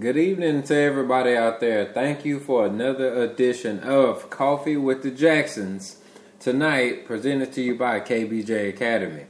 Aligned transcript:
Good 0.00 0.16
evening 0.16 0.62
to 0.62 0.74
everybody 0.74 1.36
out 1.36 1.60
there. 1.60 1.84
Thank 1.84 2.24
you 2.24 2.40
for 2.40 2.64
another 2.64 3.12
edition 3.22 3.80
of 3.80 4.30
Coffee 4.30 4.78
with 4.78 5.02
the 5.02 5.10
Jacksons. 5.10 5.98
Tonight, 6.40 7.04
presented 7.04 7.52
to 7.52 7.62
you 7.62 7.74
by 7.74 8.00
KBJ 8.00 8.70
Academy. 8.70 9.26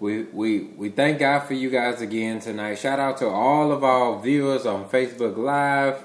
We, 0.00 0.24
we, 0.24 0.62
we 0.64 0.88
thank 0.88 1.20
God 1.20 1.44
for 1.44 1.54
you 1.54 1.70
guys 1.70 2.00
again 2.00 2.40
tonight. 2.40 2.80
Shout 2.80 2.98
out 2.98 3.18
to 3.18 3.28
all 3.28 3.70
of 3.70 3.84
our 3.84 4.20
viewers 4.20 4.66
on 4.66 4.88
Facebook 4.88 5.36
Live, 5.36 6.02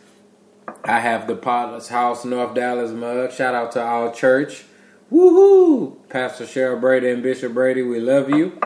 I 0.84 1.00
have 1.00 1.26
the 1.26 1.36
Potter's 1.36 1.88
House 1.88 2.24
North 2.24 2.54
Dallas 2.54 2.90
mug. 2.90 3.32
Shout 3.32 3.54
out 3.54 3.72
to 3.72 3.82
our 3.82 4.12
church. 4.12 4.64
Woohoo! 5.12 5.96
Pastor 6.08 6.44
Cheryl 6.44 6.80
Brady 6.80 7.10
and 7.10 7.22
Bishop 7.22 7.52
Brady, 7.52 7.82
we 7.82 8.00
love 8.00 8.30
you. 8.30 8.58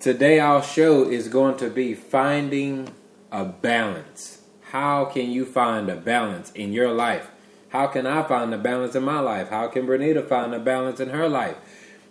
Today, 0.00 0.38
our 0.38 0.62
show 0.62 1.04
is 1.04 1.28
going 1.28 1.58
to 1.58 1.68
be 1.68 1.92
finding 1.92 2.88
a 3.30 3.44
balance. 3.44 4.42
How 4.70 5.04
can 5.04 5.30
you 5.30 5.44
find 5.44 5.90
a 5.90 5.96
balance 5.96 6.50
in 6.52 6.72
your 6.72 6.92
life? 6.92 7.30
How 7.68 7.86
can 7.86 8.06
I 8.06 8.22
find 8.22 8.54
a 8.54 8.58
balance 8.58 8.94
in 8.94 9.02
my 9.02 9.20
life? 9.20 9.50
How 9.50 9.68
can 9.68 9.86
Bernita 9.86 10.26
find 10.26 10.54
a 10.54 10.58
balance 10.58 11.00
in 11.00 11.10
her 11.10 11.28
life? 11.28 11.56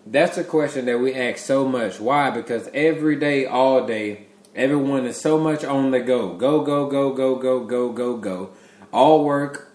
That's 0.05 0.37
a 0.37 0.43
question 0.43 0.85
that 0.85 0.99
we 0.99 1.15
ask 1.15 1.39
so 1.43 1.67
much. 1.67 1.99
Why? 1.99 2.29
Because 2.29 2.69
every 2.75 3.15
day, 3.15 3.47
all 3.47 3.87
day, 3.87 4.27
everyone 4.55 5.07
is 5.07 5.19
so 5.19 5.39
much 5.39 5.63
on 5.63 5.89
the 5.89 5.99
go. 5.99 6.35
Go, 6.35 6.61
go, 6.61 6.87
go, 6.87 7.11
go, 7.11 7.35
go, 7.35 7.65
go, 7.65 7.91
go, 7.91 8.17
go. 8.17 8.51
All 8.93 9.25
work, 9.25 9.66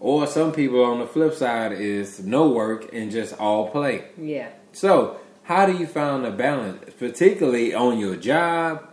or 0.00 0.26
some 0.26 0.52
people 0.52 0.84
on 0.84 1.00
the 1.00 1.06
flip 1.06 1.34
side 1.34 1.72
is 1.72 2.20
no 2.20 2.48
work 2.48 2.92
and 2.92 3.10
just 3.10 3.38
all 3.38 3.70
play. 3.70 4.04
Yeah. 4.16 4.50
So, 4.72 5.18
how 5.42 5.66
do 5.66 5.76
you 5.76 5.86
find 5.86 6.24
a 6.24 6.30
balance, 6.30 6.92
particularly 6.98 7.74
on 7.74 7.98
your 7.98 8.16
job? 8.16 8.84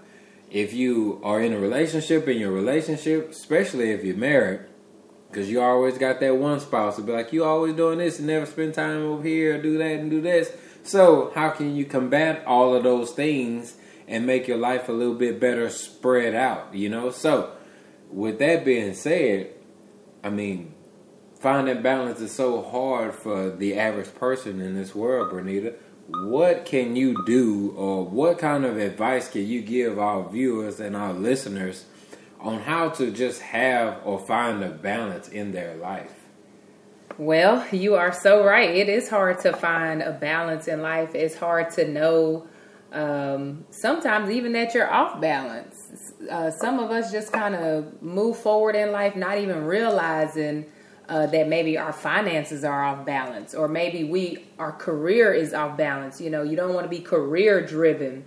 If 0.50 0.74
you 0.74 1.20
are 1.24 1.42
in 1.42 1.52
a 1.52 1.60
relationship, 1.60 2.28
in 2.28 2.38
your 2.38 2.52
relationship, 2.52 3.32
especially 3.32 3.92
if 3.92 4.04
you're 4.04 4.16
married, 4.16 4.62
because 5.30 5.50
you 5.50 5.62
always 5.62 5.98
got 5.98 6.22
that 6.22 6.38
one 6.38 6.62
spouse 6.62 6.96
to 6.96 7.02
be 7.02 7.12
like, 7.12 7.34
you 7.34 7.44
always 7.44 7.76
doing 7.76 7.98
this 7.98 8.20
and 8.20 8.28
never 8.28 8.46
spend 8.46 8.74
time 8.74 9.02
over 9.02 9.22
here, 9.22 9.62
do 9.62 9.78
that 9.78 10.00
and 10.00 10.10
do 10.10 10.22
this. 10.22 10.56
So, 10.84 11.32
how 11.36 11.50
can 11.50 11.76
you 11.76 11.84
combat 11.86 12.44
all 12.46 12.74
of 12.74 12.84
those 12.84 13.12
things 13.12 13.76
and 14.08 14.26
make 14.26 14.48
your 14.48 14.58
life 14.58 14.88
a 14.88 14.92
little 14.92 15.16
bit 15.16 15.40
better 15.40 15.70
spread 15.70 16.36
out? 16.36 16.74
You 16.74 16.90
know. 16.90 17.10
So, 17.10 17.52
with 18.12 18.40
that 18.40 18.64
being 18.64 18.94
said, 18.94 19.50
I 20.24 20.30
mean, 20.30 20.75
finding 21.46 21.80
balance 21.84 22.20
is 22.22 22.32
so 22.32 22.60
hard 22.60 23.14
for 23.14 23.52
the 23.52 23.78
average 23.78 24.12
person 24.16 24.60
in 24.60 24.74
this 24.74 24.96
world, 24.96 25.32
Bernita. 25.32 25.76
What 26.08 26.66
can 26.66 26.96
you 26.96 27.24
do, 27.28 27.72
or 27.78 28.04
what 28.04 28.40
kind 28.40 28.66
of 28.66 28.78
advice 28.78 29.30
can 29.30 29.46
you 29.46 29.62
give 29.62 30.00
our 30.00 30.28
viewers 30.28 30.80
and 30.80 30.96
our 30.96 31.14
listeners 31.14 31.86
on 32.40 32.62
how 32.62 32.90
to 32.90 33.12
just 33.12 33.42
have 33.42 34.00
or 34.04 34.18
find 34.18 34.64
a 34.64 34.70
balance 34.70 35.28
in 35.28 35.52
their 35.52 35.76
life? 35.76 36.16
Well, 37.20 37.64
you 37.72 37.94
are 37.94 38.12
so 38.12 38.44
right. 38.44 38.72
It 38.72 38.90
is 38.90 39.08
hard 39.08 39.40
to 39.42 39.54
find 39.54 40.02
a 40.02 40.14
balance 40.14 40.68
in 40.68 40.82
life. 40.82 41.14
It's 41.14 41.36
hard 41.36 41.70
to 41.74 41.88
know 41.88 42.48
um, 42.92 43.66
sometimes 43.70 44.32
even 44.32 44.54
that 44.54 44.74
you're 44.74 44.92
off 44.92 45.22
balance. 45.22 46.12
Uh, 46.28 46.50
some 46.50 46.80
of 46.80 46.90
us 46.90 47.12
just 47.12 47.32
kind 47.32 47.54
of 47.54 48.02
move 48.02 48.36
forward 48.36 48.76
in 48.76 48.92
life, 48.92 49.16
not 49.16 49.38
even 49.38 49.64
realizing 49.66 50.66
uh, 51.08 51.28
that 51.28 51.48
maybe 51.48 51.78
our 51.78 51.94
finances 51.94 52.64
are 52.64 52.84
off 52.84 53.06
balance 53.06 53.54
or 53.54 53.68
maybe 53.68 54.04
we 54.04 54.44
our 54.58 54.72
career 54.72 55.34
is 55.34 55.54
off 55.54 55.78
balance. 55.78 56.20
You 56.20 56.30
know 56.30 56.44
you 56.44 56.56
don't 56.56 56.74
want 56.74 56.86
to 56.86 56.90
be 56.90 57.00
career 57.00 57.66
driven 57.66 58.26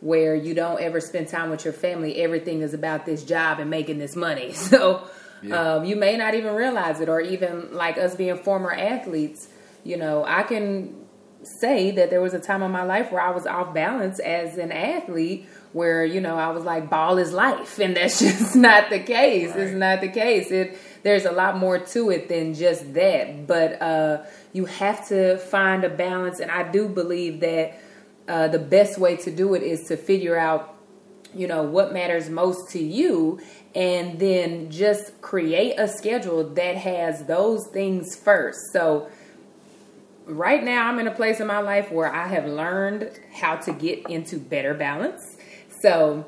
where 0.00 0.34
you 0.34 0.54
don't 0.54 0.80
ever 0.80 1.00
spend 1.00 1.28
time 1.28 1.50
with 1.50 1.64
your 1.64 1.74
family. 1.74 2.16
Everything 2.16 2.62
is 2.62 2.72
about 2.72 3.04
this 3.04 3.24
job 3.24 3.58
and 3.58 3.68
making 3.70 3.98
this 3.98 4.14
money. 4.16 4.52
So 4.68 5.08
yeah. 5.42 5.74
um, 5.74 5.84
you 5.84 5.96
may 5.96 6.16
not 6.16 6.34
even 6.34 6.54
realize 6.54 7.00
it 7.00 7.08
or 7.08 7.20
even 7.20 7.74
like 7.74 7.98
us 7.98 8.14
being 8.14 8.36
former 8.38 8.72
athletes 8.72 9.48
you 9.84 9.96
know 9.96 10.24
i 10.24 10.42
can 10.42 10.94
say 11.42 11.92
that 11.92 12.10
there 12.10 12.20
was 12.20 12.34
a 12.34 12.40
time 12.40 12.62
in 12.62 12.70
my 12.70 12.82
life 12.82 13.12
where 13.12 13.22
i 13.22 13.30
was 13.30 13.46
off 13.46 13.72
balance 13.72 14.18
as 14.18 14.58
an 14.58 14.72
athlete 14.72 15.46
where 15.72 16.04
you 16.04 16.20
know 16.20 16.36
i 16.36 16.50
was 16.50 16.64
like 16.64 16.90
ball 16.90 17.18
is 17.18 17.32
life 17.32 17.78
and 17.82 17.96
that's 17.96 18.20
just 18.20 18.56
not 18.56 18.90
the 18.90 18.98
case. 18.98 19.50
Right. 19.50 19.60
it's 19.60 19.74
not 19.74 20.00
the 20.00 20.08
case. 20.08 20.50
It 20.50 20.78
there's 21.02 21.24
a 21.24 21.32
lot 21.32 21.56
more 21.56 21.78
to 21.78 22.10
it 22.10 22.28
than 22.28 22.54
just 22.54 22.94
that. 22.94 23.46
But 23.46 23.80
uh, 23.80 24.24
you 24.52 24.66
have 24.66 25.08
to 25.08 25.38
find 25.38 25.84
a 25.84 25.88
balance, 25.88 26.40
and 26.40 26.50
I 26.50 26.70
do 26.70 26.88
believe 26.88 27.40
that 27.40 27.80
uh, 28.28 28.48
the 28.48 28.58
best 28.58 28.98
way 28.98 29.16
to 29.16 29.30
do 29.30 29.54
it 29.54 29.62
is 29.62 29.88
to 29.88 29.96
figure 29.96 30.36
out, 30.36 30.74
you 31.34 31.46
know, 31.46 31.62
what 31.62 31.92
matters 31.92 32.28
most 32.28 32.70
to 32.72 32.82
you, 32.82 33.40
and 33.74 34.18
then 34.18 34.70
just 34.70 35.20
create 35.20 35.74
a 35.78 35.88
schedule 35.88 36.44
that 36.44 36.76
has 36.76 37.24
those 37.26 37.66
things 37.68 38.16
first. 38.16 38.58
So 38.72 39.08
right 40.26 40.62
now 40.62 40.88
I'm 40.88 40.98
in 40.98 41.06
a 41.06 41.14
place 41.14 41.40
in 41.40 41.46
my 41.46 41.60
life 41.60 41.90
where 41.90 42.12
I 42.12 42.28
have 42.28 42.46
learned 42.46 43.10
how 43.32 43.56
to 43.56 43.72
get 43.72 44.08
into 44.10 44.38
better 44.38 44.74
balance. 44.74 45.36
So 45.80 46.26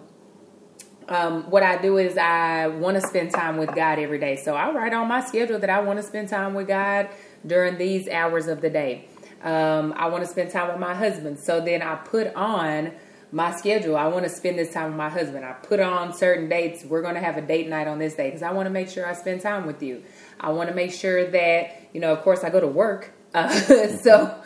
um, 1.11 1.51
what 1.51 1.65
I 1.65 1.83
do 1.83 1.99
is 1.99 2.17
I 2.17 2.69
want 2.69 2.95
to 2.95 3.07
spend 3.07 3.33
time 3.33 3.57
with 3.57 3.75
God 3.75 3.99
every 3.99 4.19
day. 4.19 4.37
So 4.37 4.55
I 4.55 4.71
write 4.71 4.93
on 4.93 5.09
my 5.09 5.21
schedule 5.21 5.59
that 5.59 5.69
I 5.69 5.81
want 5.81 5.99
to 5.99 6.05
spend 6.05 6.29
time 6.29 6.55
with 6.55 6.69
God 6.69 7.09
during 7.45 7.79
these 7.79 8.09
hours 8.09 8.47
of 8.47 8.61
the 8.61 8.71
day. 8.71 9.09
Um, 9.43 9.93
I 9.97 10.09
want 10.09 10.25
to 10.25 10.31
spend 10.31 10.51
time 10.53 10.69
with 10.69 10.79
my 10.79 10.95
husband. 10.95 11.41
So 11.41 11.61
then 11.61 11.83
I 11.83 11.97
put 11.97 12.33
on 12.35 12.93
my 13.33 13.51
schedule. 13.57 13.97
I 13.97 14.07
want 14.07 14.25
to 14.25 14.31
spend 14.31 14.59
this 14.59 14.73
time 14.73 14.89
with 14.89 14.97
my 14.97 15.09
husband. 15.09 15.45
I 15.45 15.53
put 15.53 15.81
on 15.81 16.13
certain 16.13 16.49
dates. 16.49 16.85
We're 16.85 17.03
going 17.03 17.15
to 17.15 17.21
have 17.21 17.37
a 17.37 17.43
date 17.43 17.69
night 17.69 17.89
on 17.89 17.99
this 17.99 18.15
day 18.15 18.29
because 18.29 18.43
I 18.43 18.53
want 18.53 18.67
to 18.67 18.71
make 18.71 18.89
sure 18.89 19.05
I 19.05 19.15
spend 19.15 19.41
time 19.41 19.67
with 19.67 19.83
you. 19.83 20.05
I 20.39 20.51
want 20.51 20.69
to 20.69 20.75
make 20.77 20.93
sure 20.93 21.29
that, 21.29 21.89
you 21.93 22.01
know, 22.01 22.13
of 22.13 22.23
course, 22.23 22.45
I 22.45 22.51
go 22.51 22.61
to 22.61 22.69
work. 22.69 23.13
Uh, 23.33 23.49
so 23.99 24.43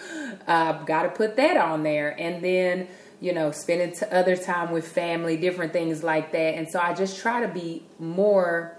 I've 0.47 0.85
got 0.85 1.05
to 1.05 1.09
put 1.09 1.37
that 1.37 1.57
on 1.57 1.85
there. 1.85 2.15
And 2.21 2.45
then, 2.45 2.87
you 3.25 3.33
know, 3.33 3.51
spending 3.53 3.91
t- 3.91 4.05
other 4.13 4.37
time 4.37 4.71
with 4.71 4.87
family, 4.87 5.39
different 5.39 5.73
things 5.73 6.05
like 6.05 6.31
that. 6.33 6.57
And 6.57 6.69
so 6.69 6.79
I 6.79 6.93
just 6.93 7.19
try 7.19 7.41
to 7.41 7.49
be 7.49 7.83
more 7.99 8.77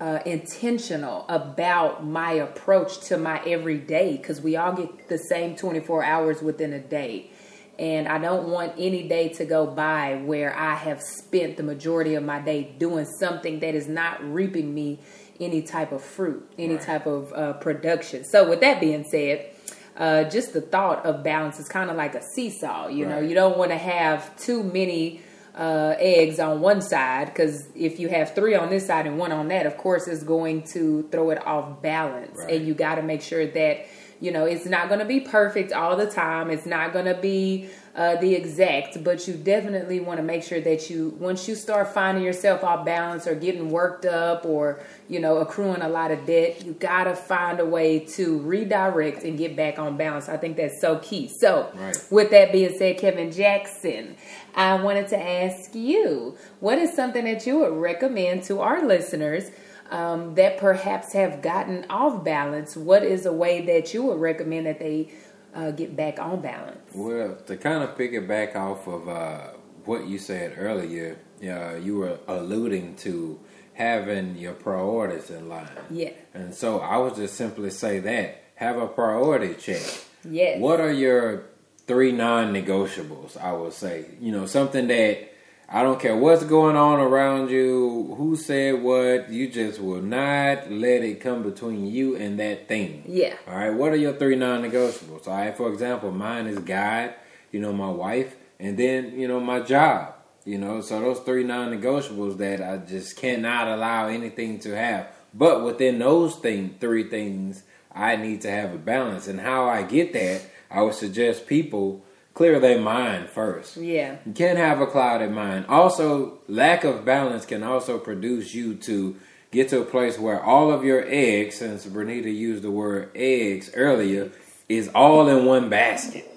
uh, 0.00 0.18
intentional 0.26 1.24
about 1.28 2.04
my 2.04 2.32
approach 2.32 2.98
to 3.02 3.16
my 3.16 3.40
everyday 3.46 4.16
because 4.16 4.40
we 4.40 4.56
all 4.56 4.72
get 4.72 5.08
the 5.08 5.16
same 5.16 5.54
24 5.54 6.02
hours 6.02 6.42
within 6.42 6.72
a 6.72 6.80
day. 6.80 7.30
And 7.78 8.08
I 8.08 8.18
don't 8.18 8.48
want 8.48 8.72
any 8.78 9.06
day 9.06 9.28
to 9.34 9.44
go 9.44 9.64
by 9.64 10.16
where 10.24 10.58
I 10.58 10.74
have 10.74 11.00
spent 11.00 11.56
the 11.56 11.62
majority 11.62 12.16
of 12.16 12.24
my 12.24 12.40
day 12.40 12.74
doing 12.80 13.06
something 13.20 13.60
that 13.60 13.76
is 13.76 13.86
not 13.86 14.20
reaping 14.24 14.74
me 14.74 14.98
any 15.38 15.62
type 15.62 15.92
of 15.92 16.02
fruit, 16.02 16.50
any 16.58 16.74
right. 16.74 16.82
type 16.82 17.06
of 17.06 17.32
uh, 17.32 17.52
production. 17.52 18.24
So, 18.24 18.50
with 18.50 18.58
that 18.58 18.80
being 18.80 19.04
said, 19.04 19.50
uh, 19.98 20.24
just 20.24 20.52
the 20.52 20.60
thought 20.60 21.04
of 21.04 21.24
balance 21.24 21.58
is 21.58 21.68
kind 21.68 21.90
of 21.90 21.96
like 21.96 22.14
a 22.14 22.22
seesaw. 22.22 22.86
You 22.86 23.04
right. 23.04 23.16
know, 23.16 23.20
you 23.20 23.34
don't 23.34 23.58
want 23.58 23.72
to 23.72 23.76
have 23.76 24.34
too 24.38 24.62
many 24.62 25.20
uh, 25.56 25.96
eggs 25.98 26.38
on 26.38 26.60
one 26.60 26.80
side 26.80 27.26
because 27.26 27.68
if 27.74 27.98
you 27.98 28.08
have 28.08 28.32
three 28.34 28.54
on 28.54 28.70
this 28.70 28.86
side 28.86 29.06
and 29.06 29.18
one 29.18 29.32
on 29.32 29.48
that, 29.48 29.66
of 29.66 29.76
course, 29.76 30.06
it's 30.06 30.22
going 30.22 30.62
to 30.68 31.02
throw 31.10 31.30
it 31.30 31.44
off 31.44 31.82
balance. 31.82 32.38
Right. 32.38 32.54
And 32.54 32.66
you 32.66 32.74
got 32.74 32.94
to 32.94 33.02
make 33.02 33.22
sure 33.22 33.46
that 33.46 33.86
you 34.20 34.30
know 34.30 34.46
it's 34.46 34.66
not 34.66 34.88
going 34.88 35.00
to 35.00 35.04
be 35.04 35.20
perfect 35.20 35.72
all 35.72 35.96
the 35.96 36.08
time. 36.08 36.50
It's 36.50 36.66
not 36.66 36.92
going 36.92 37.06
to 37.06 37.20
be 37.20 37.68
uh, 37.98 38.14
the 38.20 38.32
exact, 38.32 39.02
but 39.02 39.26
you 39.26 39.34
definitely 39.34 39.98
want 39.98 40.18
to 40.18 40.22
make 40.22 40.44
sure 40.44 40.60
that 40.60 40.88
you 40.88 41.16
once 41.18 41.48
you 41.48 41.56
start 41.56 41.92
finding 41.92 42.22
yourself 42.22 42.62
off 42.62 42.86
balance 42.86 43.26
or 43.26 43.34
getting 43.34 43.70
worked 43.70 44.04
up 44.04 44.46
or 44.46 44.78
you 45.08 45.18
know 45.18 45.38
accruing 45.38 45.82
a 45.82 45.88
lot 45.88 46.12
of 46.12 46.24
debt, 46.24 46.64
you 46.64 46.74
got 46.74 47.04
to 47.04 47.16
find 47.16 47.58
a 47.58 47.66
way 47.66 47.98
to 47.98 48.38
redirect 48.38 49.24
and 49.24 49.36
get 49.36 49.56
back 49.56 49.80
on 49.80 49.96
balance. 49.96 50.28
I 50.28 50.36
think 50.36 50.56
that's 50.56 50.80
so 50.80 51.00
key. 51.00 51.26
So, 51.26 51.72
right. 51.74 51.96
with 52.08 52.30
that 52.30 52.52
being 52.52 52.72
said, 52.78 52.98
Kevin 52.98 53.32
Jackson. 53.32 54.14
I 54.54 54.80
wanted 54.80 55.08
to 55.08 55.18
ask 55.18 55.74
you 55.74 56.36
what 56.60 56.78
is 56.78 56.94
something 56.94 57.24
that 57.24 57.46
you 57.46 57.58
would 57.58 57.72
recommend 57.72 58.44
to 58.44 58.60
our 58.60 58.86
listeners 58.86 59.50
um, 59.90 60.34
that 60.34 60.58
perhaps 60.58 61.12
have 61.12 61.42
gotten 61.42 61.86
off 61.90 62.24
balance? 62.24 62.76
What 62.76 63.02
is 63.02 63.26
a 63.26 63.32
way 63.32 63.64
that 63.66 63.94
you 63.94 64.04
would 64.04 64.20
recommend 64.20 64.66
that 64.66 64.78
they 64.78 65.10
uh, 65.54 65.70
get 65.70 65.96
back 65.96 66.18
on 66.18 66.40
balance? 66.40 66.78
Well, 66.94 67.36
to 67.46 67.56
kind 67.56 67.82
of 67.82 67.96
pick 67.96 68.12
it 68.12 68.26
back 68.26 68.56
off 68.56 68.86
of 68.86 69.08
uh, 69.08 69.48
what 69.84 70.06
you 70.06 70.18
said 70.18 70.54
earlier, 70.56 71.18
uh, 71.42 71.76
you 71.76 71.96
were 71.96 72.18
alluding 72.26 72.96
to 72.96 73.40
having 73.74 74.36
your 74.36 74.54
priorities 74.54 75.30
in 75.30 75.48
line. 75.48 75.68
Yeah. 75.90 76.10
And 76.34 76.54
so 76.54 76.80
I 76.80 76.96
would 76.98 77.14
just 77.14 77.34
simply 77.34 77.70
say 77.70 78.00
that 78.00 78.42
have 78.56 78.76
a 78.76 78.88
priority 78.88 79.54
check. 79.54 79.82
Yes. 80.24 80.60
What 80.60 80.80
are 80.80 80.92
your 80.92 81.44
three 81.88 82.12
non-negotiables. 82.12 83.36
I 83.36 83.52
would 83.52 83.72
say, 83.72 84.04
you 84.20 84.30
know, 84.30 84.46
something 84.46 84.86
that 84.88 85.27
I 85.70 85.82
don't 85.82 86.00
care 86.00 86.16
what's 86.16 86.44
going 86.44 86.76
on 86.76 86.98
around 86.98 87.50
you, 87.50 88.14
who 88.16 88.36
said 88.36 88.82
what, 88.82 89.30
you 89.30 89.48
just 89.50 89.78
will 89.80 90.00
not 90.00 90.70
let 90.70 91.02
it 91.02 91.20
come 91.20 91.42
between 91.42 91.86
you 91.86 92.16
and 92.16 92.40
that 92.40 92.68
thing. 92.68 93.02
Yeah. 93.06 93.36
All 93.46 93.54
right. 93.54 93.74
What 93.74 93.92
are 93.92 93.96
your 93.96 94.14
three 94.14 94.34
non-negotiables? 94.34 95.28
All 95.28 95.34
right. 95.34 95.54
For 95.54 95.70
example, 95.70 96.10
mine 96.10 96.46
is 96.46 96.58
God, 96.60 97.12
you 97.52 97.60
know, 97.60 97.74
my 97.74 97.90
wife, 97.90 98.34
and 98.58 98.78
then 98.78 99.18
you 99.18 99.28
know 99.28 99.40
my 99.40 99.60
job. 99.60 100.14
You 100.46 100.56
know, 100.56 100.80
so 100.80 101.00
those 101.00 101.20
three 101.20 101.44
non-negotiables 101.44 102.38
that 102.38 102.62
I 102.62 102.78
just 102.78 103.18
cannot 103.18 103.68
allow 103.68 104.08
anything 104.08 104.60
to 104.60 104.74
have. 104.74 105.08
But 105.34 105.62
within 105.62 105.98
those 105.98 106.36
thing, 106.36 106.76
three 106.80 107.04
things, 107.10 107.62
I 107.92 108.16
need 108.16 108.40
to 108.40 108.50
have 108.50 108.72
a 108.72 108.78
balance. 108.78 109.28
And 109.28 109.38
how 109.38 109.68
I 109.68 109.82
get 109.82 110.14
that 110.14 110.40
I 110.70 110.80
would 110.80 110.94
suggest 110.94 111.46
people 111.46 112.02
clear 112.38 112.60
their 112.60 112.80
mind 112.80 113.28
first. 113.28 113.76
Yeah. 113.76 114.18
You 114.24 114.32
can't 114.32 114.58
have 114.58 114.80
a 114.80 114.86
clouded 114.86 115.32
mind. 115.32 115.66
Also, 115.66 116.38
lack 116.46 116.84
of 116.84 117.04
balance 117.04 117.44
can 117.44 117.64
also 117.64 117.98
produce 117.98 118.54
you 118.54 118.76
to 118.76 119.16
get 119.50 119.70
to 119.70 119.80
a 119.80 119.84
place 119.84 120.20
where 120.20 120.40
all 120.40 120.70
of 120.70 120.84
your 120.84 121.04
eggs, 121.04 121.56
since 121.56 121.84
Bernita 121.84 122.32
used 122.32 122.62
the 122.62 122.70
word 122.70 123.10
eggs 123.16 123.72
earlier, 123.74 124.30
is 124.68 124.88
all 124.94 125.28
in 125.28 125.46
one 125.46 125.68
basket. 125.68 126.30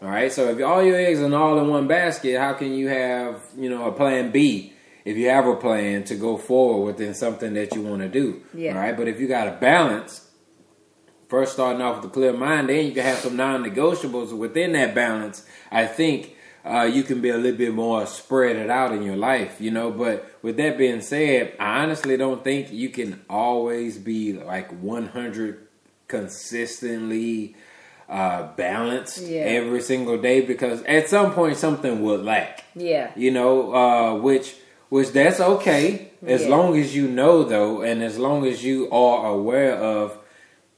All 0.00 0.08
right. 0.08 0.30
So 0.30 0.50
if 0.50 0.64
all 0.64 0.80
your 0.80 0.96
eggs 0.96 1.18
are 1.18 1.34
all 1.34 1.58
in 1.58 1.66
one 1.66 1.88
basket, 1.88 2.38
how 2.38 2.52
can 2.52 2.72
you 2.72 2.86
have 2.86 3.42
you 3.58 3.68
know 3.68 3.86
a 3.86 3.92
plan 3.92 4.30
B 4.30 4.72
if 5.04 5.16
you 5.16 5.28
have 5.28 5.48
a 5.48 5.56
plan 5.56 6.04
to 6.04 6.14
go 6.14 6.36
forward 6.36 6.86
within 6.86 7.14
something 7.14 7.54
that 7.54 7.74
you 7.74 7.82
want 7.82 8.02
to 8.02 8.08
do? 8.08 8.42
Yeah. 8.54 8.74
All 8.74 8.78
right. 8.78 8.96
But 8.96 9.08
if 9.08 9.18
you 9.18 9.26
got 9.26 9.48
a 9.48 9.58
balance, 9.60 10.24
first 11.32 11.54
starting 11.54 11.80
off 11.80 11.96
with 11.96 12.10
a 12.10 12.12
clear 12.12 12.34
mind, 12.34 12.68
then 12.68 12.84
you 12.84 12.92
can 12.92 13.02
have 13.02 13.16
some 13.16 13.34
non-negotiables 13.34 14.36
within 14.36 14.72
that 14.72 14.94
balance. 14.94 15.46
I 15.70 15.86
think 15.86 16.36
uh, 16.62 16.82
you 16.82 17.02
can 17.04 17.22
be 17.22 17.30
a 17.30 17.38
little 17.38 17.56
bit 17.56 17.72
more 17.72 18.04
spread 18.04 18.56
it 18.56 18.68
out 18.68 18.92
in 18.92 19.02
your 19.02 19.16
life, 19.16 19.58
you 19.58 19.70
know. 19.70 19.90
But 19.90 20.30
with 20.42 20.58
that 20.58 20.76
being 20.76 21.00
said, 21.00 21.54
I 21.58 21.84
honestly 21.84 22.18
don't 22.18 22.44
think 22.44 22.70
you 22.70 22.90
can 22.90 23.24
always 23.30 23.96
be 23.96 24.34
like 24.34 24.70
100 24.82 25.66
consistently 26.06 27.56
uh, 28.10 28.48
balanced 28.54 29.22
yeah. 29.22 29.40
every 29.40 29.80
single 29.80 30.20
day 30.20 30.42
because 30.42 30.82
at 30.82 31.08
some 31.08 31.32
point 31.32 31.56
something 31.56 32.02
will 32.02 32.18
lack. 32.18 32.62
Yeah, 32.76 33.10
you 33.16 33.30
know, 33.30 33.74
uh, 33.74 34.14
which 34.16 34.54
which 34.90 35.12
that's 35.12 35.40
okay 35.40 36.12
as 36.26 36.42
yeah. 36.42 36.48
long 36.48 36.78
as 36.78 36.94
you 36.94 37.08
know 37.08 37.42
though, 37.42 37.80
and 37.80 38.02
as 38.02 38.18
long 38.18 38.44
as 38.44 38.62
you 38.62 38.90
are 38.90 39.30
aware 39.32 39.74
of 39.74 40.18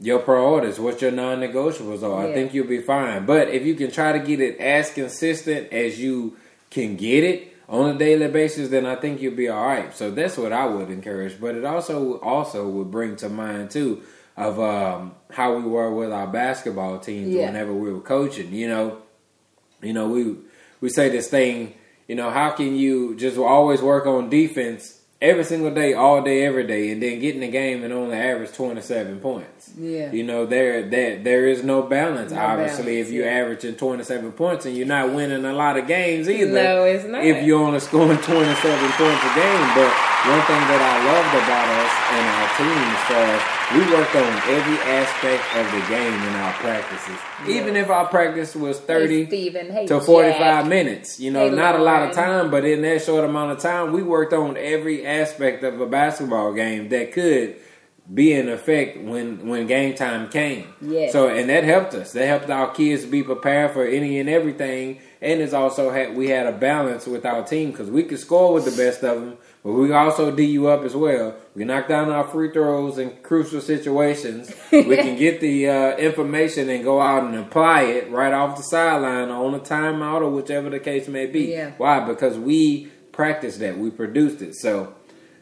your 0.00 0.18
priorities, 0.18 0.78
what 0.78 1.00
your 1.00 1.12
non 1.12 1.40
negotiables 1.40 2.02
are. 2.02 2.24
Yeah. 2.24 2.30
I 2.30 2.34
think 2.34 2.54
you'll 2.54 2.66
be 2.66 2.80
fine. 2.80 3.26
But 3.26 3.48
if 3.48 3.64
you 3.64 3.74
can 3.74 3.90
try 3.90 4.12
to 4.12 4.18
get 4.18 4.40
it 4.40 4.58
as 4.58 4.92
consistent 4.92 5.72
as 5.72 6.00
you 6.00 6.36
can 6.70 6.96
get 6.96 7.24
it 7.24 7.56
on 7.68 7.94
a 7.94 7.98
daily 7.98 8.28
basis, 8.28 8.68
then 8.68 8.86
I 8.86 8.96
think 8.96 9.20
you'll 9.22 9.36
be 9.36 9.48
all 9.48 9.66
right. 9.66 9.94
So 9.94 10.10
that's 10.10 10.36
what 10.36 10.52
I 10.52 10.66
would 10.66 10.90
encourage. 10.90 11.40
But 11.40 11.54
it 11.54 11.64
also 11.64 12.18
also 12.20 12.68
would 12.68 12.90
bring 12.90 13.16
to 13.16 13.28
mind 13.28 13.70
too 13.70 14.02
of 14.36 14.58
um, 14.58 15.14
how 15.30 15.56
we 15.56 15.62
were 15.62 15.94
with 15.94 16.12
our 16.12 16.26
basketball 16.26 16.98
teams 16.98 17.28
yeah. 17.28 17.46
whenever 17.46 17.72
we 17.72 17.92
were 17.92 18.00
coaching. 18.00 18.52
You 18.52 18.68
know, 18.68 19.02
you 19.80 19.92
know 19.92 20.08
we 20.08 20.36
we 20.80 20.88
say 20.88 21.08
this 21.08 21.28
thing. 21.28 21.74
You 22.08 22.16
know, 22.16 22.30
how 22.30 22.50
can 22.50 22.76
you 22.76 23.16
just 23.16 23.38
always 23.38 23.80
work 23.80 24.06
on 24.06 24.28
defense 24.28 25.00
every 25.24 25.44
single 25.44 25.72
day, 25.72 25.94
all 25.94 26.22
day, 26.22 26.44
every 26.44 26.66
day, 26.66 26.90
and 26.90 27.02
then 27.02 27.18
get 27.18 27.34
in 27.34 27.40
the 27.40 27.48
game 27.48 27.82
and 27.82 27.92
only 27.92 28.16
average 28.16 28.52
twenty 28.52 28.82
seven 28.82 29.18
points. 29.18 29.72
Yeah, 29.76 30.12
you 30.12 30.22
know 30.22 30.44
there 30.46 30.82
that 30.82 31.24
there 31.24 31.46
is 31.46 31.64
no 31.64 31.82
balance. 31.82 32.30
No 32.30 32.40
obviously, 32.40 32.84
balance, 32.84 33.08
if 33.08 33.12
you're 33.12 33.26
yeah. 33.26 33.40
averaging 33.40 33.76
twenty 33.76 34.04
seven 34.04 34.32
points 34.32 34.66
and 34.66 34.76
you're 34.76 34.86
not 34.86 35.12
winning 35.12 35.44
a 35.44 35.52
lot 35.52 35.78
of 35.78 35.86
games 35.86 36.28
either. 36.28 36.52
No, 36.52 36.84
it's 36.84 37.04
not. 37.04 37.24
If 37.24 37.44
you're 37.44 37.60
only 37.60 37.80
scoring 37.80 38.18
twenty 38.22 38.54
seven 38.54 38.90
points 38.92 39.24
a 39.24 39.34
game, 39.34 39.74
but 39.74 40.03
one 40.24 40.40
thing 40.48 40.62
that 40.72 40.80
I 40.80 40.94
loved 41.04 41.34
about 41.36 41.68
us 41.84 41.92
and 42.16 42.24
our 42.32 42.48
team 42.56 42.80
as 42.96 43.02
far 43.08 43.54
we 43.72 43.80
worked 43.92 44.14
on 44.14 44.32
every 44.48 44.78
aspect 44.90 45.42
of 45.56 45.70
the 45.72 45.80
game 45.88 46.12
in 46.12 46.34
our 46.36 46.52
practices. 46.54 47.18
Yes. 47.40 47.48
Even 47.48 47.76
if 47.76 47.90
our 47.90 48.06
practice 48.06 48.54
was 48.54 48.78
30 48.78 49.24
hey, 49.24 49.86
to 49.86 50.00
45 50.00 50.38
Jack. 50.38 50.66
minutes. 50.66 51.18
You 51.18 51.30
know, 51.30 51.48
hey, 51.48 51.56
not 51.56 51.74
a 51.74 51.82
lot 51.82 52.08
of 52.08 52.14
time, 52.14 52.50
but 52.50 52.64
in 52.64 52.82
that 52.82 53.02
short 53.02 53.24
amount 53.24 53.52
of 53.52 53.58
time, 53.58 53.92
we 53.92 54.02
worked 54.02 54.32
on 54.32 54.56
every 54.56 55.06
aspect 55.06 55.64
of 55.64 55.80
a 55.80 55.86
basketball 55.86 56.52
game 56.52 56.88
that 56.90 57.12
could 57.12 57.56
be 58.12 58.34
in 58.34 58.50
effect 58.50 58.98
when 58.98 59.48
when 59.48 59.66
game 59.66 59.94
time 59.94 60.28
came. 60.28 60.66
Yes. 60.82 61.12
So 61.12 61.28
and 61.28 61.48
that 61.48 61.64
helped 61.64 61.94
us. 61.94 62.12
That 62.12 62.26
helped 62.26 62.50
our 62.50 62.70
kids 62.72 63.06
be 63.06 63.22
prepared 63.22 63.72
for 63.72 63.84
any 63.84 64.20
and 64.20 64.28
everything. 64.28 65.00
And 65.22 65.40
it's 65.40 65.54
also 65.54 65.90
had 65.90 66.14
we 66.14 66.28
had 66.28 66.46
a 66.46 66.52
balance 66.52 67.06
with 67.06 67.24
our 67.24 67.44
team 67.44 67.70
because 67.70 67.90
we 67.90 68.02
could 68.02 68.18
score 68.18 68.52
with 68.52 68.66
the 68.66 68.82
best 68.82 69.02
of 69.02 69.20
them, 69.20 69.38
but 69.64 69.72
we 69.72 69.92
also 69.92 70.30
D 70.30 70.44
you 70.44 70.68
up 70.68 70.84
as 70.84 70.94
well. 70.94 71.36
We 71.54 71.64
knock 71.64 71.88
down 71.88 72.10
our 72.10 72.24
free 72.24 72.52
throws 72.52 72.98
in 72.98 73.16
crucial 73.22 73.62
situations. 73.62 74.52
we 74.70 74.96
can 74.96 75.16
get 75.16 75.40
the 75.40 75.70
uh, 75.70 75.96
information 75.96 76.68
and 76.68 76.84
go 76.84 77.00
out 77.00 77.24
and 77.24 77.34
apply 77.34 77.84
it 77.84 78.10
right 78.10 78.34
off 78.34 78.58
the 78.58 78.62
sideline 78.62 79.30
on 79.30 79.54
a 79.54 79.60
timeout 79.60 80.20
or 80.20 80.28
whichever 80.28 80.68
the 80.68 80.80
case 80.80 81.08
may 81.08 81.24
be. 81.24 81.52
Yeah. 81.52 81.72
Why? 81.78 82.06
Because 82.06 82.38
we 82.38 82.90
practiced 83.10 83.58
that. 83.60 83.78
We 83.78 83.90
produced 83.90 84.42
it. 84.42 84.54
So 84.54 84.94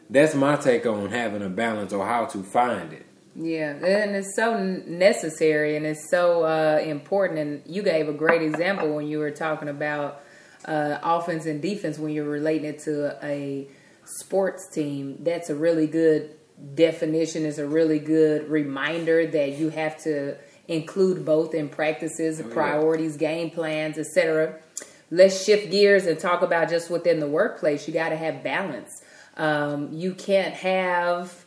that's 0.09 0.33
my 0.35 0.55
take 0.55 0.85
on 0.85 1.09
having 1.09 1.41
a 1.41 1.49
balance 1.49 1.91
or 1.91 2.07
how 2.07 2.25
to 2.27 2.43
find 2.43 2.93
it. 2.93 3.05
Yeah, 3.35 3.71
and 3.71 4.15
it's 4.15 4.35
so 4.35 4.59
necessary 4.59 5.75
and 5.75 5.85
it's 5.85 6.09
so 6.09 6.43
uh, 6.43 6.79
important. 6.81 7.39
And 7.39 7.63
you 7.65 7.81
gave 7.81 8.07
a 8.07 8.13
great 8.13 8.41
example 8.41 8.93
when 8.93 9.07
you 9.07 9.19
were 9.19 9.31
talking 9.31 9.67
about 9.67 10.21
uh, 10.65 10.99
offense 11.03 11.45
and 11.45 11.61
defense 11.61 11.97
when 11.97 12.13
you're 12.13 12.29
relating 12.29 12.65
it 12.65 12.79
to 12.83 13.17
a 13.25 13.67
sports 14.05 14.67
team, 14.69 15.17
that's 15.19 15.49
a 15.49 15.55
really 15.55 15.87
good 15.87 16.35
definition. 16.75 17.45
Is 17.45 17.59
a 17.59 17.67
really 17.67 17.99
good 17.99 18.49
reminder 18.49 19.25
that 19.27 19.57
you 19.57 19.69
have 19.69 19.97
to 20.03 20.37
include 20.67 21.25
both 21.25 21.53
in 21.53 21.69
practices, 21.69 22.41
oh, 22.41 22.49
priorities, 22.49 23.17
game 23.17 23.49
plans, 23.49 23.97
etc. 23.97 24.59
Let's 25.11 25.43
shift 25.43 25.69
gears 25.71 26.05
and 26.05 26.19
talk 26.19 26.41
about 26.41 26.69
just 26.69 26.89
within 26.89 27.19
the 27.19 27.27
workplace. 27.27 27.87
You 27.87 27.93
got 27.93 28.09
to 28.09 28.17
have 28.17 28.43
balance. 28.43 29.01
Um, 29.35 29.93
you 29.93 30.13
can't 30.13 30.53
have 30.53 31.43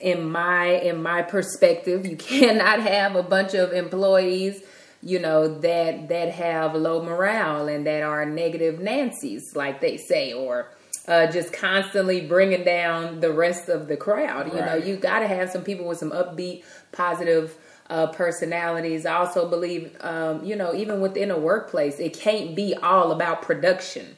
in 0.00 0.28
my 0.28 0.66
in 0.66 1.02
my 1.02 1.22
perspective 1.22 2.06
you 2.06 2.16
cannot 2.18 2.80
have 2.80 3.16
a 3.16 3.22
bunch 3.22 3.54
of 3.54 3.72
employees 3.72 4.62
you 5.02 5.18
know 5.18 5.58
that 5.60 6.08
that 6.08 6.30
have 6.32 6.74
low 6.74 7.02
morale 7.02 7.68
and 7.68 7.86
that 7.86 8.02
are 8.02 8.26
negative 8.26 8.78
nancy's 8.78 9.54
like 9.54 9.80
they 9.80 9.96
say 9.96 10.32
or 10.32 10.70
uh, 11.08 11.26
just 11.30 11.52
constantly 11.52 12.20
bringing 12.20 12.64
down 12.64 13.20
the 13.20 13.32
rest 13.32 13.68
of 13.68 13.88
the 13.88 13.96
crowd. 13.96 14.52
You 14.52 14.60
know, 14.60 14.74
you 14.74 14.96
got 14.96 15.20
to 15.20 15.26
have 15.26 15.50
some 15.50 15.62
people 15.62 15.86
with 15.86 15.98
some 15.98 16.10
upbeat, 16.10 16.64
positive 16.92 17.56
uh, 17.88 18.08
personalities. 18.08 19.06
I 19.06 19.14
also 19.14 19.48
believe, 19.48 19.96
um, 20.00 20.44
you 20.44 20.56
know, 20.56 20.74
even 20.74 21.00
within 21.00 21.30
a 21.30 21.38
workplace, 21.38 22.00
it 22.00 22.18
can't 22.18 22.56
be 22.56 22.74
all 22.74 23.12
about 23.12 23.42
production. 23.42 24.16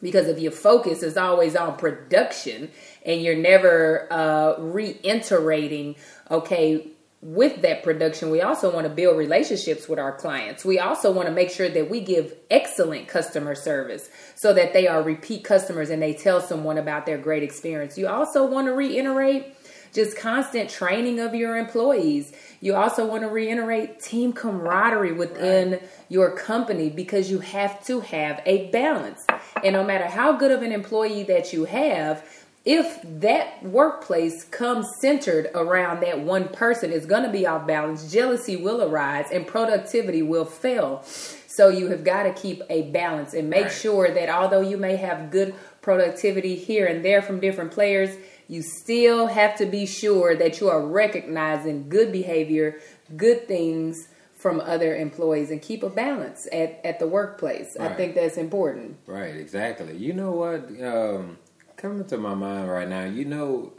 Because 0.00 0.28
if 0.28 0.38
your 0.38 0.52
focus 0.52 1.02
is 1.02 1.16
always 1.16 1.56
on 1.56 1.76
production 1.76 2.70
and 3.04 3.20
you're 3.20 3.36
never 3.36 4.06
uh, 4.12 4.54
reiterating, 4.58 5.96
okay, 6.30 6.86
with 7.20 7.62
that 7.62 7.82
production, 7.82 8.30
we 8.30 8.42
also 8.42 8.72
want 8.72 8.86
to 8.86 8.92
build 8.92 9.16
relationships 9.16 9.88
with 9.88 9.98
our 9.98 10.12
clients. 10.12 10.64
We 10.64 10.78
also 10.78 11.10
want 11.10 11.26
to 11.26 11.34
make 11.34 11.50
sure 11.50 11.68
that 11.68 11.90
we 11.90 12.00
give 12.00 12.34
excellent 12.48 13.08
customer 13.08 13.56
service 13.56 14.08
so 14.36 14.52
that 14.54 14.72
they 14.72 14.86
are 14.86 15.02
repeat 15.02 15.42
customers 15.42 15.90
and 15.90 16.00
they 16.00 16.14
tell 16.14 16.40
someone 16.40 16.78
about 16.78 17.06
their 17.06 17.18
great 17.18 17.42
experience. 17.42 17.98
You 17.98 18.06
also 18.06 18.46
want 18.46 18.68
to 18.68 18.72
reiterate 18.72 19.56
just 19.92 20.16
constant 20.16 20.70
training 20.70 21.18
of 21.18 21.34
your 21.34 21.56
employees. 21.56 22.32
You 22.60 22.74
also 22.74 23.06
want 23.06 23.22
to 23.22 23.28
reiterate 23.28 24.00
team 24.00 24.32
camaraderie 24.32 25.12
within 25.12 25.72
right. 25.72 25.90
your 26.08 26.36
company 26.36 26.90
because 26.90 27.30
you 27.30 27.40
have 27.40 27.84
to 27.86 28.00
have 28.00 28.40
a 28.46 28.70
balance. 28.70 29.26
And 29.64 29.72
no 29.72 29.84
matter 29.84 30.06
how 30.06 30.36
good 30.36 30.50
of 30.50 30.62
an 30.62 30.72
employee 30.72 31.24
that 31.24 31.52
you 31.52 31.64
have, 31.64 32.28
if 32.64 33.00
that 33.20 33.62
workplace 33.62 34.44
comes 34.44 34.86
centered 35.00 35.50
around 35.54 36.00
that 36.00 36.20
one 36.20 36.48
person, 36.48 36.92
it's 36.92 37.06
going 37.06 37.22
to 37.22 37.30
be 37.30 37.46
off 37.46 37.66
balance. 37.66 38.12
Jealousy 38.12 38.56
will 38.56 38.82
arise 38.82 39.26
and 39.32 39.46
productivity 39.46 40.22
will 40.22 40.44
fail. 40.44 41.02
So 41.04 41.68
you 41.68 41.88
have 41.88 42.04
got 42.04 42.24
to 42.24 42.32
keep 42.32 42.62
a 42.68 42.90
balance 42.90 43.34
and 43.34 43.48
make 43.50 43.64
right. 43.64 43.72
sure 43.72 44.10
that 44.12 44.28
although 44.28 44.60
you 44.60 44.76
may 44.76 44.96
have 44.96 45.30
good 45.30 45.54
productivity 45.80 46.54
here 46.54 46.86
and 46.86 47.04
there 47.04 47.22
from 47.22 47.40
different 47.40 47.72
players, 47.72 48.14
you 48.48 48.62
still 48.62 49.26
have 49.26 49.56
to 49.56 49.66
be 49.66 49.86
sure 49.86 50.36
that 50.36 50.60
you 50.60 50.68
are 50.68 50.86
recognizing 50.86 51.88
good 51.88 52.12
behavior, 52.12 52.80
good 53.16 53.48
things 53.48 54.08
from 54.34 54.60
other 54.60 54.94
employees 54.94 55.50
and 55.50 55.60
keep 55.60 55.82
a 55.82 55.90
balance 55.90 56.46
at, 56.52 56.80
at 56.84 57.00
the 57.00 57.08
workplace. 57.08 57.76
Right. 57.78 57.90
I 57.90 57.94
think 57.94 58.14
that's 58.14 58.36
important. 58.36 58.96
Right, 59.06 59.34
exactly. 59.34 59.96
You 59.96 60.12
know 60.12 60.30
what? 60.30 60.70
Um, 60.80 61.38
coming 61.78 62.04
to 62.04 62.18
my 62.18 62.34
mind 62.34 62.70
right 62.70 62.88
now, 62.88 63.04
you 63.04 63.24
know, 63.24 63.72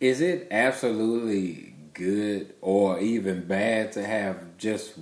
is 0.00 0.20
it 0.20 0.48
absolutely 0.50 1.74
good 1.92 2.54
or 2.60 2.98
even 2.98 3.46
bad 3.46 3.92
to 3.92 4.04
have 4.04 4.56
just 4.58 4.94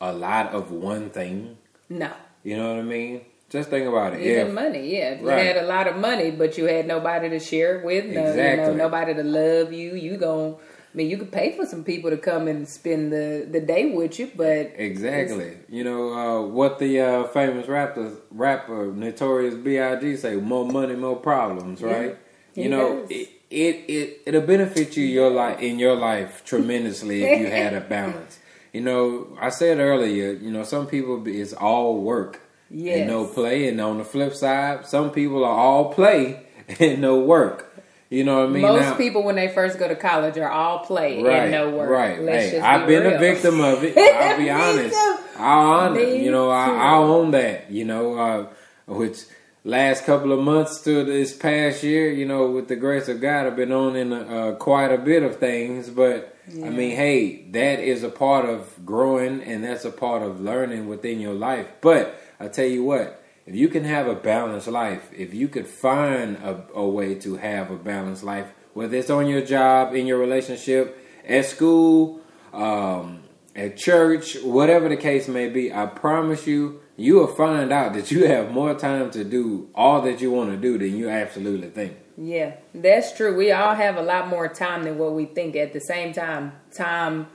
a 0.00 0.12
lot 0.12 0.52
of 0.52 0.72
one 0.72 1.10
thing? 1.10 1.58
No. 1.88 2.10
You 2.42 2.56
know 2.56 2.70
what 2.70 2.80
I 2.80 2.82
mean? 2.82 3.20
Just 3.50 3.70
think 3.70 3.86
about 3.86 4.14
it. 4.14 4.20
Even 4.20 4.48
if, 4.48 4.52
money, 4.52 4.92
yeah. 4.92 5.10
If 5.10 5.20
you 5.20 5.28
right. 5.28 5.46
had 5.46 5.56
a 5.56 5.66
lot 5.66 5.86
of 5.86 5.96
money, 5.96 6.30
but 6.30 6.58
you 6.58 6.64
had 6.64 6.86
nobody 6.86 7.28
to 7.30 7.38
share 7.38 7.78
it 7.78 7.84
with, 7.84 8.06
no, 8.06 8.26
exactly. 8.26 8.64
you 8.64 8.70
know, 8.70 8.74
nobody 8.74 9.14
to 9.14 9.22
love 9.22 9.72
you, 9.72 9.94
you 9.94 10.16
going 10.16 10.54
I 10.54 10.77
mean, 10.98 11.10
you 11.10 11.16
could 11.16 11.30
pay 11.30 11.56
for 11.56 11.64
some 11.64 11.84
people 11.84 12.10
to 12.10 12.16
come 12.16 12.48
and 12.48 12.68
spend 12.68 13.12
the, 13.12 13.46
the 13.48 13.60
day 13.60 13.92
with 13.94 14.18
you, 14.18 14.30
but 14.34 14.72
exactly. 14.74 15.56
You 15.68 15.84
know 15.84 16.12
uh, 16.12 16.42
what 16.46 16.78
the 16.78 17.00
uh, 17.00 17.24
famous 17.28 17.68
rapper 17.68 18.16
rapper 18.30 18.92
Notorious 18.92 19.54
B.I.G. 19.54 20.16
say: 20.16 20.36
"More 20.36 20.66
money, 20.66 20.96
more 20.96 21.16
problems." 21.16 21.82
Right? 21.82 22.16
Yeah, 22.54 22.62
you 22.64 22.68
know, 22.68 23.06
it, 23.08 23.28
it 23.50 23.76
it 23.88 24.22
it'll 24.26 24.42
benefit 24.42 24.96
you 24.96 25.04
your 25.04 25.30
life 25.30 25.60
in 25.60 25.78
your 25.78 25.94
life 25.94 26.44
tremendously 26.44 27.22
if 27.22 27.40
you 27.40 27.46
had 27.46 27.74
a 27.74 27.80
balance. 27.96 28.40
You 28.72 28.80
know, 28.80 29.38
I 29.40 29.50
said 29.50 29.78
earlier, 29.78 30.32
you 30.32 30.50
know, 30.50 30.64
some 30.64 30.86
people 30.86 31.26
it's 31.26 31.52
all 31.52 32.00
work 32.00 32.40
yes. 32.70 32.98
and 32.98 33.08
no 33.08 33.26
play, 33.26 33.68
and 33.68 33.80
on 33.80 33.98
the 33.98 34.04
flip 34.04 34.34
side, 34.34 34.86
some 34.86 35.10
people 35.10 35.44
are 35.44 35.58
all 35.58 35.92
play 35.92 36.46
and 36.80 37.00
no 37.00 37.20
work. 37.20 37.67
You 38.10 38.24
know 38.24 38.40
what 38.40 38.48
I 38.48 38.52
mean? 38.52 38.62
Most 38.62 38.80
now, 38.80 38.94
people, 38.94 39.22
when 39.22 39.36
they 39.36 39.48
first 39.48 39.78
go 39.78 39.86
to 39.86 39.94
college, 39.94 40.38
are 40.38 40.50
all 40.50 40.78
play 40.78 41.22
right, 41.22 41.42
and 41.42 41.50
no 41.50 41.70
work. 41.70 41.90
Right. 41.90 42.22
Let's 42.22 42.52
hey, 42.52 42.60
I've 42.60 42.86
been 42.86 43.02
real. 43.02 43.16
a 43.16 43.18
victim 43.18 43.60
of 43.60 43.84
it. 43.84 43.98
I'll 43.98 44.38
be 44.38 44.50
honest. 44.50 44.96
I'll 45.36 45.70
honor. 45.70 46.00
You 46.00 46.30
know, 46.30 46.50
I, 46.50 46.94
own 46.96 47.32
that. 47.32 47.70
You 47.70 47.84
know, 47.84 48.18
uh, 48.18 48.46
which 48.86 49.24
last 49.62 50.06
couple 50.06 50.32
of 50.32 50.40
months 50.40 50.80
to 50.82 51.04
this 51.04 51.36
past 51.36 51.82
year, 51.82 52.10
you 52.10 52.24
know, 52.24 52.50
with 52.50 52.68
the 52.68 52.76
grace 52.76 53.08
of 53.08 53.20
God, 53.20 53.46
I've 53.46 53.56
been 53.56 53.72
owning 53.72 54.12
uh, 54.14 54.56
quite 54.58 54.90
a 54.90 54.98
bit 54.98 55.22
of 55.22 55.38
things. 55.38 55.90
But 55.90 56.34
yeah. 56.50 56.66
I 56.66 56.70
mean, 56.70 56.96
hey, 56.96 57.42
that 57.50 57.78
is 57.80 58.04
a 58.04 58.08
part 58.08 58.46
of 58.46 58.86
growing, 58.86 59.42
and 59.42 59.62
that's 59.62 59.84
a 59.84 59.90
part 59.90 60.22
of 60.22 60.40
learning 60.40 60.88
within 60.88 61.20
your 61.20 61.34
life. 61.34 61.66
But 61.82 62.18
I 62.40 62.48
tell 62.48 62.66
you 62.66 62.84
what, 62.84 63.17
if 63.48 63.56
you 63.56 63.68
can 63.68 63.84
have 63.84 64.06
a 64.06 64.14
balanced 64.14 64.68
life, 64.68 65.08
if 65.16 65.32
you 65.32 65.48
could 65.48 65.66
find 65.66 66.36
a, 66.36 66.66
a 66.74 66.86
way 66.86 67.14
to 67.14 67.36
have 67.36 67.70
a 67.70 67.76
balanced 67.76 68.22
life, 68.22 68.46
whether 68.74 68.94
it's 68.94 69.08
on 69.08 69.26
your 69.26 69.40
job, 69.40 69.94
in 69.94 70.06
your 70.06 70.18
relationship, 70.18 71.02
at 71.26 71.46
school, 71.46 72.20
um, 72.52 73.22
at 73.56 73.78
church, 73.78 74.36
whatever 74.42 74.90
the 74.90 74.98
case 74.98 75.28
may 75.28 75.48
be, 75.48 75.72
I 75.72 75.86
promise 75.86 76.46
you, 76.46 76.82
you 76.98 77.14
will 77.14 77.26
find 77.26 77.72
out 77.72 77.94
that 77.94 78.10
you 78.10 78.26
have 78.26 78.50
more 78.50 78.74
time 78.74 79.10
to 79.12 79.24
do 79.24 79.70
all 79.74 80.02
that 80.02 80.20
you 80.20 80.30
want 80.30 80.50
to 80.50 80.58
do 80.58 80.76
than 80.76 80.94
you 80.94 81.08
absolutely 81.08 81.70
think. 81.70 81.96
Yeah, 82.18 82.56
that's 82.74 83.16
true. 83.16 83.34
We 83.34 83.50
all 83.50 83.74
have 83.74 83.96
a 83.96 84.02
lot 84.02 84.28
more 84.28 84.48
time 84.48 84.82
than 84.82 84.98
what 84.98 85.14
we 85.14 85.24
think. 85.24 85.56
At 85.56 85.72
the 85.72 85.80
same 85.80 86.12
time, 86.12 86.52
time 86.70 87.28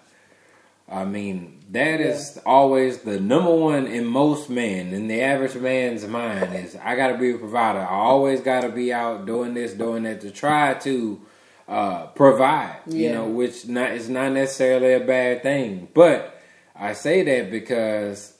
I 0.88 1.06
mean, 1.06 1.60
that 1.70 2.00
yeah. 2.00 2.06
is 2.06 2.38
always 2.44 2.98
the 2.98 3.18
number 3.18 3.54
one 3.54 3.86
in 3.86 4.04
most 4.04 4.50
men, 4.50 4.92
in 4.92 5.08
the 5.08 5.22
average 5.22 5.54
man's 5.54 6.06
mind 6.06 6.54
is 6.54 6.76
I 6.76 6.96
gotta 6.96 7.16
be 7.16 7.30
a 7.32 7.38
provider. 7.38 7.80
I 7.80 7.94
always 7.94 8.42
gotta 8.42 8.68
be 8.68 8.92
out 8.92 9.24
doing 9.24 9.54
this, 9.54 9.72
doing 9.72 10.02
that 10.02 10.20
to 10.20 10.30
try 10.30 10.74
to 10.74 11.20
uh, 11.66 12.06
provide, 12.08 12.80
yeah. 12.86 13.08
you 13.08 13.14
know, 13.14 13.26
which 13.26 13.66
not 13.66 13.92
is 13.92 14.10
not 14.10 14.32
necessarily 14.32 14.92
a 14.92 15.00
bad 15.00 15.42
thing. 15.42 15.88
But 15.94 16.31
I 16.74 16.92
say 16.94 17.22
that 17.22 17.50
because 17.50 18.36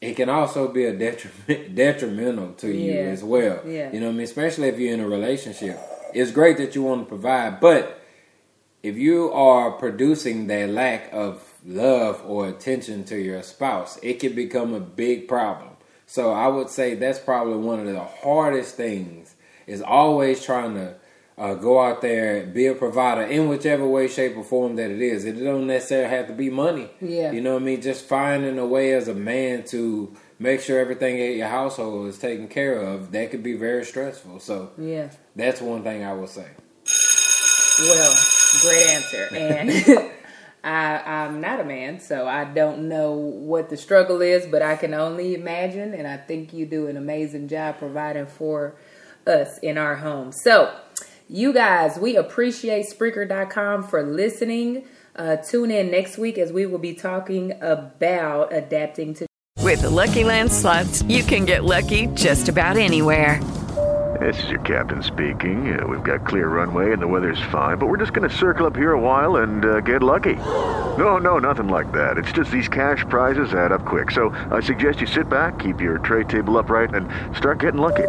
it 0.00 0.14
can 0.14 0.28
also 0.28 0.68
be 0.68 0.84
a 0.84 0.96
detriment, 0.96 1.74
detrimental 1.74 2.52
to 2.54 2.68
you 2.68 2.92
yeah. 2.92 3.00
as 3.00 3.22
well. 3.22 3.60
Yeah. 3.66 3.92
You 3.92 4.00
know 4.00 4.06
what 4.06 4.12
I 4.12 4.16
mean? 4.16 4.24
Especially 4.24 4.68
if 4.68 4.78
you're 4.78 4.94
in 4.94 5.00
a 5.00 5.08
relationship. 5.08 5.78
It's 6.12 6.32
great 6.32 6.56
that 6.56 6.74
you 6.74 6.82
want 6.82 7.02
to 7.02 7.08
provide, 7.08 7.60
but 7.60 8.00
if 8.82 8.96
you 8.96 9.30
are 9.32 9.72
producing 9.72 10.46
that 10.46 10.70
lack 10.70 11.12
of 11.12 11.54
love 11.64 12.22
or 12.26 12.48
attention 12.48 13.04
to 13.04 13.18
your 13.18 13.42
spouse, 13.42 13.98
it 14.02 14.14
can 14.14 14.34
become 14.34 14.74
a 14.74 14.80
big 14.80 15.28
problem. 15.28 15.68
So 16.06 16.32
I 16.32 16.48
would 16.48 16.70
say 16.70 16.94
that's 16.94 17.18
probably 17.18 17.58
one 17.58 17.80
of 17.80 17.86
the 17.86 18.00
hardest 18.00 18.76
things 18.76 19.36
is 19.66 19.82
always 19.82 20.44
trying 20.44 20.74
to 20.74 20.96
uh, 21.40 21.54
go 21.54 21.80
out 21.80 22.02
there 22.02 22.36
and 22.42 22.52
be 22.52 22.66
a 22.66 22.74
provider 22.74 23.22
in 23.22 23.48
whichever 23.48 23.86
way, 23.88 24.06
shape, 24.08 24.36
or 24.36 24.44
form 24.44 24.76
that 24.76 24.90
it 24.90 25.00
is. 25.00 25.24
It 25.24 25.42
don't 25.42 25.66
necessarily 25.66 26.10
have 26.14 26.26
to 26.26 26.34
be 26.34 26.50
money. 26.50 26.90
Yeah. 27.00 27.32
You 27.32 27.40
know 27.40 27.54
what 27.54 27.62
I 27.62 27.64
mean? 27.64 27.80
Just 27.80 28.04
finding 28.04 28.58
a 28.58 28.66
way 28.66 28.92
as 28.92 29.08
a 29.08 29.14
man 29.14 29.64
to 29.68 30.14
make 30.38 30.60
sure 30.60 30.78
everything 30.78 31.18
at 31.20 31.34
your 31.36 31.48
household 31.48 32.08
is 32.08 32.18
taken 32.18 32.46
care 32.46 32.74
of. 32.78 33.10
That 33.12 33.30
could 33.30 33.42
be 33.42 33.54
very 33.54 33.84
stressful. 33.86 34.40
So 34.40 34.70
Yeah. 34.76 35.08
that's 35.34 35.62
one 35.62 35.82
thing 35.82 36.04
I 36.04 36.12
would 36.12 36.28
say. 36.28 36.46
Well, 37.80 38.14
great 38.62 38.86
answer. 38.88 39.28
And 39.34 39.70
I, 40.62 40.98
I'm 41.24 41.40
not 41.40 41.58
a 41.60 41.64
man, 41.64 42.00
so 42.00 42.26
I 42.28 42.44
don't 42.44 42.86
know 42.90 43.12
what 43.12 43.70
the 43.70 43.78
struggle 43.78 44.20
is, 44.20 44.44
but 44.46 44.60
I 44.60 44.76
can 44.76 44.92
only 44.92 45.34
imagine. 45.34 45.94
And 45.94 46.06
I 46.06 46.18
think 46.18 46.52
you 46.52 46.66
do 46.66 46.86
an 46.88 46.98
amazing 46.98 47.48
job 47.48 47.78
providing 47.78 48.26
for 48.26 48.76
us 49.26 49.58
in 49.62 49.78
our 49.78 49.96
home. 49.96 50.32
So, 50.32 50.74
you 51.30 51.52
guys, 51.52 51.96
we 51.96 52.16
appreciate 52.16 52.86
Spreaker.com 52.86 53.84
for 53.84 54.02
listening. 54.02 54.84
Uh, 55.14 55.36
tune 55.36 55.70
in 55.70 55.90
next 55.90 56.18
week 56.18 56.38
as 56.38 56.52
we 56.52 56.66
will 56.66 56.78
be 56.78 56.92
talking 56.94 57.52
about 57.60 58.52
adapting 58.52 59.14
to. 59.14 59.26
With 59.60 59.82
the 59.82 59.90
Lucky 59.90 60.24
Land 60.24 60.50
slots, 60.50 61.02
you 61.02 61.22
can 61.22 61.44
get 61.44 61.62
lucky 61.62 62.08
just 62.08 62.48
about 62.48 62.76
anywhere. 62.76 63.40
This 64.20 64.42
is 64.42 64.50
your 64.50 64.60
captain 64.60 65.02
speaking. 65.02 65.78
Uh, 65.78 65.86
we've 65.86 66.02
got 66.02 66.26
clear 66.26 66.48
runway 66.48 66.92
and 66.92 67.00
the 67.00 67.06
weather's 67.06 67.40
fine, 67.52 67.78
but 67.78 67.86
we're 67.86 67.96
just 67.96 68.12
going 68.12 68.28
to 68.28 68.36
circle 68.36 68.66
up 68.66 68.74
here 68.74 68.92
a 68.92 69.00
while 69.00 69.36
and 69.36 69.64
uh, 69.64 69.80
get 69.80 70.02
lucky. 70.02 70.34
No, 70.34 71.18
no, 71.18 71.38
nothing 71.38 71.68
like 71.68 71.92
that. 71.92 72.18
It's 72.18 72.32
just 72.32 72.50
these 72.50 72.68
cash 72.68 73.04
prizes 73.08 73.54
add 73.54 73.70
up 73.70 73.86
quick. 73.86 74.10
So 74.10 74.30
I 74.50 74.60
suggest 74.60 75.00
you 75.00 75.06
sit 75.06 75.28
back, 75.28 75.60
keep 75.60 75.80
your 75.80 75.98
tray 75.98 76.24
table 76.24 76.58
upright, 76.58 76.92
and 76.92 77.08
start 77.36 77.60
getting 77.60 77.80
lucky. 77.80 78.08